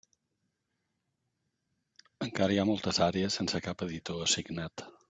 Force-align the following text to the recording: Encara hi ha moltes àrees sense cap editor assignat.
Encara 2.27 2.57
hi 2.57 2.59
ha 2.63 2.67
moltes 2.71 3.03
àrees 3.11 3.39
sense 3.41 3.63
cap 3.69 3.87
editor 3.89 4.27
assignat. 4.29 4.91